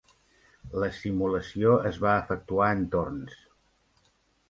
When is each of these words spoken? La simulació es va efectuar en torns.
La 0.83 0.89
simulació 1.01 1.75
es 1.91 2.01
va 2.07 2.17
efectuar 2.25 2.73
en 2.79 2.85
torns. 2.97 3.41